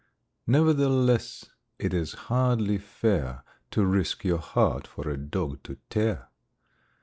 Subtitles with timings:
[0.47, 1.45] Nevertheless
[1.77, 6.27] it is hardly fair To risk your heart for a dog to tear.